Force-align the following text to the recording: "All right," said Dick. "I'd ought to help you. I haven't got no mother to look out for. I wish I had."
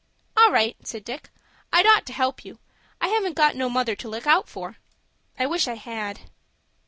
"All 0.35 0.49
right," 0.51 0.75
said 0.83 1.03
Dick. 1.05 1.29
"I'd 1.71 1.85
ought 1.85 2.07
to 2.07 2.13
help 2.13 2.43
you. 2.43 2.57
I 2.99 3.09
haven't 3.09 3.35
got 3.35 3.55
no 3.55 3.69
mother 3.69 3.95
to 3.97 4.09
look 4.09 4.25
out 4.25 4.49
for. 4.49 4.77
I 5.37 5.45
wish 5.45 5.67
I 5.67 5.75
had." 5.75 6.21